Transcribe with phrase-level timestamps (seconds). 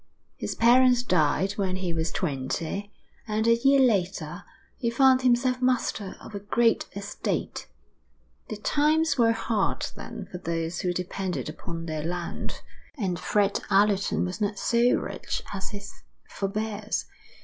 [0.39, 2.91] His parents died when he was twenty,
[3.27, 4.43] and a year later
[4.79, 7.67] he found himself master of a great estate.
[8.49, 12.61] The times were hard then for those who depended upon their land,
[12.97, 17.05] and Fred Allerton was not so rich as his forebears.